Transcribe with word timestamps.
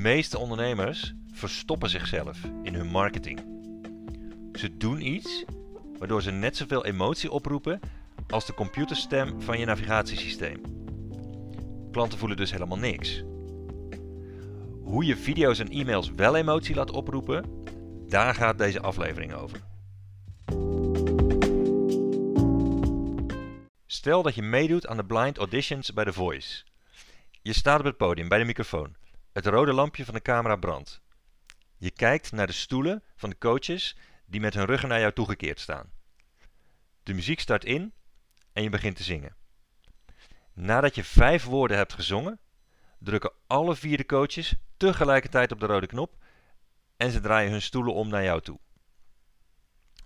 meeste 0.00 0.38
ondernemers 0.38 1.14
verstoppen 1.32 1.90
zichzelf 1.90 2.38
in 2.62 2.74
hun 2.74 2.86
marketing. 2.86 3.40
Ze 4.52 4.76
doen 4.76 5.06
iets 5.06 5.44
waardoor 5.98 6.22
ze 6.22 6.30
net 6.30 6.56
zoveel 6.56 6.84
emotie 6.84 7.30
oproepen 7.30 7.80
als 8.28 8.46
de 8.46 8.54
computerstem 8.54 9.42
van 9.42 9.58
je 9.58 9.64
navigatiesysteem. 9.64 10.60
Klanten 11.92 12.18
voelen 12.18 12.36
dus 12.36 12.50
helemaal 12.50 12.78
niks. 12.78 13.22
Hoe 14.82 15.04
je 15.04 15.16
video's 15.16 15.58
en 15.58 15.70
e-mails 15.70 16.10
wel 16.16 16.36
emotie 16.36 16.74
laat 16.74 16.90
oproepen, 16.90 17.64
daar 18.08 18.34
gaat 18.34 18.58
deze 18.58 18.80
aflevering 18.80 19.34
over. 19.34 19.60
Stel 23.86 24.22
dat 24.22 24.34
je 24.34 24.42
meedoet 24.42 24.86
aan 24.86 24.96
de 24.96 25.04
blind 25.04 25.38
auditions 25.38 25.92
bij 25.92 26.04
The 26.04 26.12
Voice. 26.12 26.64
Je 27.42 27.52
staat 27.52 27.78
op 27.78 27.84
het 27.84 27.96
podium 27.96 28.28
bij 28.28 28.38
de 28.38 28.44
microfoon. 28.44 28.99
Het 29.32 29.46
rode 29.46 29.72
lampje 29.72 30.04
van 30.04 30.14
de 30.14 30.22
camera 30.22 30.56
brandt. 30.56 31.00
Je 31.76 31.90
kijkt 31.90 32.32
naar 32.32 32.46
de 32.46 32.52
stoelen 32.52 33.02
van 33.16 33.30
de 33.30 33.38
coaches 33.38 33.96
die 34.26 34.40
met 34.40 34.54
hun 34.54 34.64
ruggen 34.64 34.88
naar 34.88 35.00
jou 35.00 35.12
toegekeerd 35.12 35.60
staan. 35.60 35.92
De 37.02 37.14
muziek 37.14 37.40
start 37.40 37.64
in 37.64 37.92
en 38.52 38.62
je 38.62 38.70
begint 38.70 38.96
te 38.96 39.02
zingen. 39.02 39.36
Nadat 40.52 40.94
je 40.94 41.04
vijf 41.04 41.44
woorden 41.44 41.76
hebt 41.76 41.92
gezongen, 41.92 42.40
drukken 42.98 43.32
alle 43.46 43.76
vier 43.76 43.96
de 43.96 44.06
coaches 44.06 44.54
tegelijkertijd 44.76 45.52
op 45.52 45.60
de 45.60 45.66
rode 45.66 45.86
knop 45.86 46.24
en 46.96 47.10
ze 47.10 47.20
draaien 47.20 47.50
hun 47.50 47.62
stoelen 47.62 47.94
om 47.94 48.08
naar 48.08 48.22
jou 48.22 48.40
toe. 48.40 48.60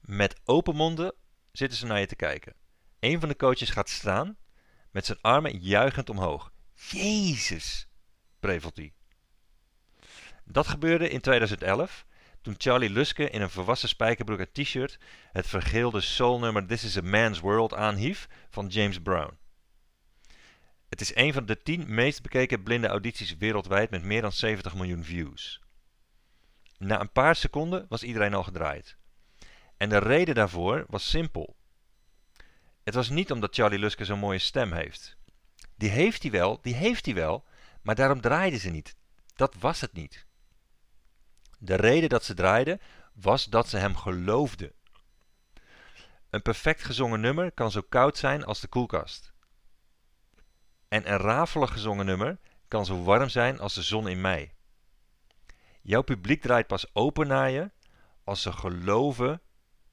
Met 0.00 0.40
open 0.44 0.76
monden 0.76 1.14
zitten 1.52 1.78
ze 1.78 1.86
naar 1.86 2.00
je 2.00 2.06
te 2.06 2.16
kijken. 2.16 2.54
Een 3.00 3.20
van 3.20 3.28
de 3.28 3.36
coaches 3.36 3.70
gaat 3.70 3.88
staan 3.88 4.36
met 4.90 5.06
zijn 5.06 5.20
armen 5.20 5.58
juichend 5.58 6.10
omhoog. 6.10 6.52
Jezus, 6.74 7.88
prevelt 8.40 8.76
hij. 8.76 8.92
Dat 10.50 10.66
gebeurde 10.66 11.08
in 11.08 11.20
2011 11.20 12.06
toen 12.42 12.54
Charlie 12.58 12.90
Luske 12.90 13.30
in 13.30 13.40
een 13.40 13.50
verwassen 13.50 13.88
spijkerbroek 13.88 14.38
en 14.38 14.52
t-shirt 14.52 14.98
het 15.32 15.46
vergeelde 15.46 16.00
soulnummer 16.00 16.66
This 16.66 16.84
is 16.84 16.96
a 16.96 17.02
Man's 17.02 17.40
World 17.40 17.74
aanhief 17.74 18.28
van 18.50 18.66
James 18.66 18.98
Brown. 19.02 19.38
Het 20.88 21.00
is 21.00 21.14
een 21.14 21.32
van 21.32 21.46
de 21.46 21.62
tien 21.62 21.94
meest 21.94 22.22
bekeken 22.22 22.62
blinde 22.62 22.88
audities 22.88 23.36
wereldwijd 23.36 23.90
met 23.90 24.02
meer 24.02 24.22
dan 24.22 24.32
70 24.32 24.74
miljoen 24.74 25.04
views. 25.04 25.62
Na 26.78 27.00
een 27.00 27.12
paar 27.12 27.36
seconden 27.36 27.86
was 27.88 28.02
iedereen 28.02 28.34
al 28.34 28.42
gedraaid. 28.42 28.96
En 29.76 29.88
de 29.88 29.98
reden 29.98 30.34
daarvoor 30.34 30.84
was 30.88 31.10
simpel. 31.10 31.56
Het 32.84 32.94
was 32.94 33.08
niet 33.08 33.32
omdat 33.32 33.54
Charlie 33.54 33.78
Luske 33.78 34.04
zo'n 34.04 34.18
mooie 34.18 34.38
stem 34.38 34.72
heeft. 34.72 35.16
Die 35.76 35.90
heeft 35.90 36.22
hij 36.22 36.30
wel, 36.30 36.58
die 36.62 36.74
heeft 36.74 37.04
hij 37.04 37.14
wel, 37.14 37.44
maar 37.82 37.94
daarom 37.94 38.20
draaiden 38.20 38.60
ze 38.60 38.70
niet. 38.70 38.96
Dat 39.34 39.54
was 39.58 39.80
het 39.80 39.92
niet. 39.92 40.26
De 41.58 41.74
reden 41.74 42.08
dat 42.08 42.24
ze 42.24 42.34
draaiden 42.34 42.80
was 43.12 43.44
dat 43.44 43.68
ze 43.68 43.76
hem 43.76 43.96
geloofden. 43.96 44.72
Een 46.30 46.42
perfect 46.42 46.84
gezongen 46.84 47.20
nummer 47.20 47.52
kan 47.52 47.70
zo 47.70 47.80
koud 47.88 48.16
zijn 48.16 48.44
als 48.44 48.60
de 48.60 48.68
koelkast. 48.68 49.32
En 50.88 51.12
een 51.12 51.18
rafelig 51.18 51.72
gezongen 51.72 52.06
nummer 52.06 52.38
kan 52.68 52.86
zo 52.86 53.02
warm 53.02 53.28
zijn 53.28 53.60
als 53.60 53.74
de 53.74 53.82
zon 53.82 54.08
in 54.08 54.20
mei. 54.20 54.52
Jouw 55.82 56.02
publiek 56.02 56.42
draait 56.42 56.66
pas 56.66 56.94
open 56.94 57.26
naar 57.26 57.50
je 57.50 57.70
als 58.24 58.42
ze 58.42 58.52
geloven 58.52 59.40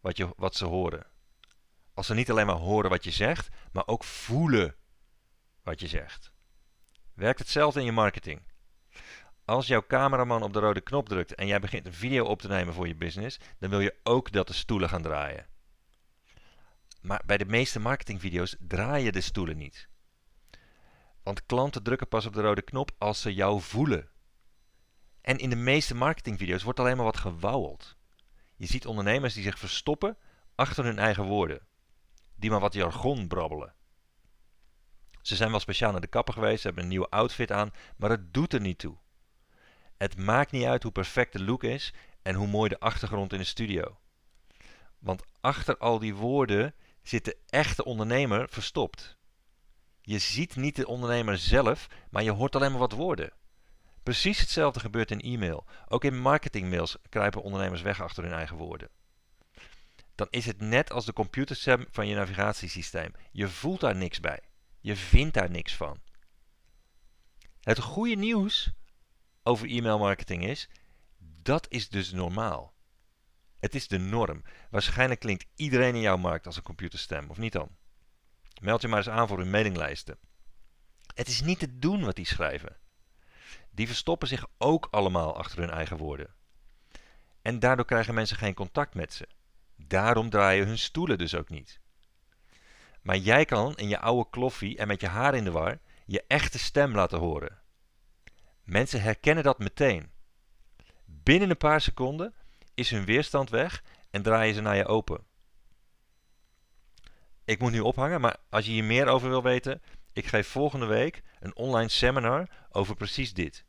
wat, 0.00 0.16
je, 0.16 0.28
wat 0.36 0.54
ze 0.54 0.64
horen. 0.64 1.06
Als 1.94 2.06
ze 2.06 2.14
niet 2.14 2.30
alleen 2.30 2.46
maar 2.46 2.56
horen 2.56 2.90
wat 2.90 3.04
je 3.04 3.10
zegt, 3.10 3.48
maar 3.72 3.86
ook 3.86 4.04
voelen 4.04 4.74
wat 5.62 5.80
je 5.80 5.86
zegt. 5.86 6.32
Werkt 7.14 7.38
hetzelfde 7.38 7.80
in 7.80 7.86
je 7.86 7.92
marketing. 7.92 8.42
Als 9.46 9.66
jouw 9.66 9.86
cameraman 9.86 10.42
op 10.42 10.52
de 10.52 10.58
rode 10.58 10.80
knop 10.80 11.08
drukt 11.08 11.34
en 11.34 11.46
jij 11.46 11.60
begint 11.60 11.86
een 11.86 11.92
video 11.92 12.24
op 12.24 12.40
te 12.40 12.48
nemen 12.48 12.74
voor 12.74 12.88
je 12.88 12.94
business, 12.94 13.38
dan 13.58 13.70
wil 13.70 13.80
je 13.80 13.94
ook 14.02 14.32
dat 14.32 14.46
de 14.46 14.52
stoelen 14.52 14.88
gaan 14.88 15.02
draaien. 15.02 15.46
Maar 17.00 17.22
bij 17.26 17.36
de 17.36 17.44
meeste 17.44 17.80
marketingvideo's 17.80 18.56
draaien 18.58 19.12
de 19.12 19.20
stoelen 19.20 19.56
niet. 19.56 19.88
Want 21.22 21.46
klanten 21.46 21.82
drukken 21.82 22.08
pas 22.08 22.26
op 22.26 22.34
de 22.34 22.40
rode 22.40 22.62
knop 22.62 22.90
als 22.98 23.20
ze 23.20 23.34
jou 23.34 23.60
voelen. 23.60 24.08
En 25.20 25.38
in 25.38 25.50
de 25.50 25.56
meeste 25.56 25.94
marketingvideo's 25.94 26.62
wordt 26.62 26.80
alleen 26.80 26.96
maar 26.96 27.04
wat 27.04 27.16
gewauweld. 27.16 27.96
Je 28.56 28.66
ziet 28.66 28.86
ondernemers 28.86 29.34
die 29.34 29.42
zich 29.42 29.58
verstoppen 29.58 30.16
achter 30.54 30.84
hun 30.84 30.98
eigen 30.98 31.24
woorden. 31.24 31.66
Die 32.34 32.50
maar 32.50 32.60
wat 32.60 32.74
jargon 32.74 33.28
brabbelen. 33.28 33.74
Ze 35.22 35.36
zijn 35.36 35.50
wel 35.50 35.60
speciaal 35.60 35.92
naar 35.92 36.00
de 36.00 36.06
kapper 36.06 36.34
geweest, 36.34 36.60
ze 36.60 36.66
hebben 36.66 36.84
een 36.84 36.90
nieuwe 36.90 37.10
outfit 37.10 37.52
aan, 37.52 37.72
maar 37.96 38.10
het 38.10 38.34
doet 38.34 38.52
er 38.52 38.60
niet 38.60 38.78
toe. 38.78 38.96
Het 39.96 40.18
maakt 40.18 40.50
niet 40.50 40.64
uit 40.64 40.82
hoe 40.82 40.92
perfect 40.92 41.32
de 41.32 41.44
look 41.44 41.64
is 41.64 41.92
en 42.22 42.34
hoe 42.34 42.46
mooi 42.46 42.68
de 42.68 42.80
achtergrond 42.80 43.32
in 43.32 43.38
de 43.38 43.44
studio. 43.44 43.98
Want 44.98 45.22
achter 45.40 45.76
al 45.76 45.98
die 45.98 46.14
woorden 46.14 46.74
zit 47.02 47.24
de 47.24 47.36
echte 47.46 47.84
ondernemer 47.84 48.48
verstopt. 48.48 49.16
Je 50.00 50.18
ziet 50.18 50.56
niet 50.56 50.76
de 50.76 50.86
ondernemer 50.86 51.38
zelf, 51.38 51.86
maar 52.10 52.22
je 52.22 52.30
hoort 52.30 52.56
alleen 52.56 52.70
maar 52.70 52.80
wat 52.80 52.92
woorden. 52.92 53.32
Precies 54.02 54.40
hetzelfde 54.40 54.80
gebeurt 54.80 55.10
in 55.10 55.20
e-mail. 55.20 55.64
Ook 55.88 56.04
in 56.04 56.18
marketingmails 56.18 56.96
kruipen 57.08 57.42
ondernemers 57.42 57.82
weg 57.82 58.02
achter 58.02 58.22
hun 58.22 58.32
eigen 58.32 58.56
woorden. 58.56 58.88
Dan 60.14 60.26
is 60.30 60.46
het 60.46 60.60
net 60.60 60.92
als 60.92 61.04
de 61.04 61.12
computerstem 61.12 61.86
van 61.90 62.06
je 62.06 62.14
navigatiesysteem. 62.14 63.12
Je 63.32 63.48
voelt 63.48 63.80
daar 63.80 63.96
niks 63.96 64.20
bij. 64.20 64.40
Je 64.80 64.96
vindt 64.96 65.34
daar 65.34 65.50
niks 65.50 65.74
van. 65.74 66.00
Het 67.60 67.78
goede 67.78 68.14
nieuws 68.14 68.72
over 69.46 69.68
e-mailmarketing 69.70 70.46
is, 70.46 70.68
dat 71.42 71.66
is 71.68 71.88
dus 71.88 72.12
normaal. 72.12 72.74
Het 73.58 73.74
is 73.74 73.88
de 73.88 73.98
norm. 73.98 74.42
Waarschijnlijk 74.70 75.20
klinkt 75.20 75.46
iedereen 75.54 75.94
in 75.94 76.00
jouw 76.00 76.16
markt 76.16 76.46
als 76.46 76.56
een 76.56 76.62
computerstem, 76.62 77.30
of 77.30 77.38
niet 77.38 77.52
dan? 77.52 77.68
Meld 78.60 78.82
je 78.82 78.88
maar 78.88 78.98
eens 78.98 79.08
aan 79.08 79.28
voor 79.28 79.38
hun 79.38 79.50
mailinglijsten. 79.50 80.18
Het 81.14 81.28
is 81.28 81.40
niet 81.40 81.58
te 81.58 81.78
doen 81.78 82.04
wat 82.04 82.16
die 82.16 82.26
schrijven. 82.26 82.76
Die 83.70 83.86
verstoppen 83.86 84.28
zich 84.28 84.46
ook 84.58 84.88
allemaal 84.90 85.36
achter 85.36 85.58
hun 85.58 85.70
eigen 85.70 85.96
woorden. 85.96 86.34
En 87.42 87.58
daardoor 87.58 87.84
krijgen 87.84 88.14
mensen 88.14 88.36
geen 88.36 88.54
contact 88.54 88.94
met 88.94 89.12
ze. 89.12 89.28
Daarom 89.76 90.30
draaien 90.30 90.66
hun 90.66 90.78
stoelen 90.78 91.18
dus 91.18 91.34
ook 91.34 91.48
niet. 91.48 91.80
Maar 93.02 93.16
jij 93.16 93.44
kan 93.44 93.76
in 93.76 93.88
je 93.88 93.98
oude 93.98 94.30
kloffie 94.30 94.76
en 94.76 94.86
met 94.86 95.00
je 95.00 95.08
haar 95.08 95.34
in 95.34 95.44
de 95.44 95.50
war 95.50 95.78
je 96.06 96.24
echte 96.26 96.58
stem 96.58 96.94
laten 96.94 97.18
horen. 97.18 97.64
Mensen 98.66 99.02
herkennen 99.02 99.44
dat 99.44 99.58
meteen. 99.58 100.10
Binnen 101.04 101.50
een 101.50 101.56
paar 101.56 101.80
seconden 101.80 102.34
is 102.74 102.90
hun 102.90 103.04
weerstand 103.04 103.50
weg 103.50 103.82
en 104.10 104.22
draaien 104.22 104.54
ze 104.54 104.60
naar 104.60 104.76
je 104.76 104.86
open. 104.86 105.24
Ik 107.44 107.58
moet 107.58 107.72
nu 107.72 107.80
ophangen, 107.80 108.20
maar 108.20 108.36
als 108.50 108.64
je 108.64 108.70
hier 108.70 108.84
meer 108.84 109.06
over 109.06 109.28
wil 109.28 109.42
weten, 109.42 109.82
ik 110.12 110.26
geef 110.26 110.48
volgende 110.48 110.86
week 110.86 111.22
een 111.40 111.56
online 111.56 111.88
seminar 111.88 112.48
over 112.70 112.96
precies 112.96 113.34
dit. 113.34 113.64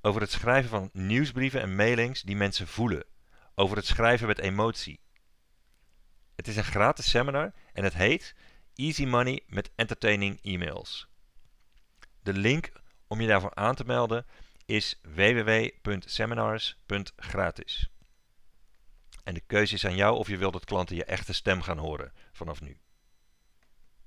Over 0.00 0.20
het 0.20 0.30
schrijven 0.30 0.70
van 0.70 0.90
nieuwsbrieven 0.92 1.60
en 1.60 1.76
mailings 1.76 2.22
die 2.22 2.36
mensen 2.36 2.66
voelen. 2.66 3.04
Over 3.54 3.76
het 3.76 3.86
schrijven 3.86 4.26
met 4.26 4.38
emotie. 4.38 5.00
Het 6.36 6.48
is 6.48 6.56
een 6.56 6.64
gratis 6.64 7.10
seminar 7.10 7.52
en 7.72 7.84
het 7.84 7.94
heet 7.94 8.34
Easy 8.74 9.04
Money 9.04 9.42
met 9.46 9.70
Entertaining 9.74 10.38
E-mails. 10.42 11.08
De 12.22 12.32
link 12.32 12.72
om 13.10 13.20
je 13.20 13.26
daarvoor 13.26 13.54
aan 13.54 13.74
te 13.74 13.84
melden 13.84 14.26
is 14.64 15.00
www.seminars.gratis. 15.02 17.90
En 19.24 19.34
de 19.34 19.42
keuze 19.46 19.74
is 19.74 19.86
aan 19.86 19.96
jou 19.96 20.16
of 20.16 20.28
je 20.28 20.36
wilt 20.36 20.52
dat 20.52 20.64
klanten 20.64 20.96
je 20.96 21.04
echte 21.04 21.32
stem 21.32 21.62
gaan 21.62 21.78
horen 21.78 22.12
vanaf 22.32 22.60
nu. 22.60 22.78